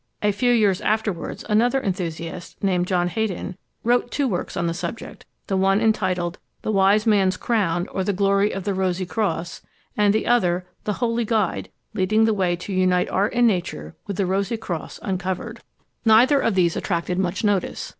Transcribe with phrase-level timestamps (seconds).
[0.23, 5.27] A few years afterwards, another enthusiast, named John Heydon, wrote two works on the subject:
[5.45, 9.61] the one entitled The Wise Man's Crown, or the Glory of the Rosie Cross;
[9.95, 14.17] and the other, The Holy Guide, leading the way to unite Art and Nature with
[14.17, 15.59] the Rosie Crosse uncovered.
[16.03, 17.89] Neither of these attracted much notice.